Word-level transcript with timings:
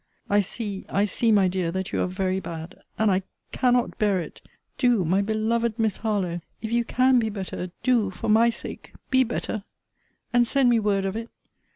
I 0.31 0.39
see, 0.39 0.83
I 0.89 1.05
see, 1.05 1.31
my 1.31 1.47
dear, 1.47 1.69
that 1.71 1.91
you 1.91 2.01
are 2.01 2.07
very 2.07 2.39
bad 2.39 2.79
and 2.97 3.11
I 3.11 3.21
cannot 3.51 3.99
bear 3.99 4.19
it. 4.19 4.41
Do, 4.79 5.05
my 5.05 5.21
beloved 5.21 5.77
Miss 5.77 5.97
Harlowe, 5.97 6.41
if 6.59 6.71
you 6.71 6.83
can 6.83 7.19
be 7.19 7.29
better, 7.29 7.69
do, 7.83 8.09
for 8.09 8.27
my 8.27 8.49
sake, 8.49 8.95
be 9.11 9.23
better; 9.23 9.63
and 10.33 10.47
send 10.47 10.71
me 10.71 10.79
word 10.79 11.05
of 11.05 11.15
it. 11.15 11.29